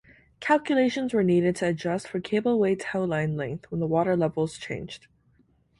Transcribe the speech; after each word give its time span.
Calculations 0.39 1.13
were 1.13 1.21
needed 1.21 1.55
to 1.57 1.67
adjust 1.67 2.07
for 2.07 2.19
cableway 2.19 2.75
towline 2.75 3.35
length 3.37 3.69
when 3.69 3.79
the 3.79 3.85
water 3.85 4.17
levels 4.17 4.57
changed. 4.57 5.05